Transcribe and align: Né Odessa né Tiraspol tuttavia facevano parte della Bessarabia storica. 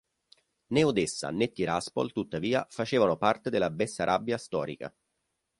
Né 0.73 0.83
Odessa 0.83 1.29
né 1.31 1.45
Tiraspol 1.51 2.11
tuttavia 2.11 2.65
facevano 2.71 3.15
parte 3.17 3.51
della 3.51 3.69
Bessarabia 3.69 4.39
storica. 4.39 4.91